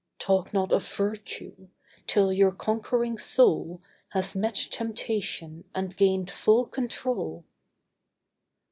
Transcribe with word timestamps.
Talk 0.17 0.51
not 0.51 0.71
of 0.71 0.91
virtue, 0.95 1.67
till 2.07 2.33
your 2.33 2.51
conquering 2.51 3.19
soul 3.19 3.83
Has 4.13 4.35
met 4.35 4.55
temptation 4.55 5.63
and 5.75 5.95
gained 5.95 6.31
full 6.31 6.65
control. 6.65 7.45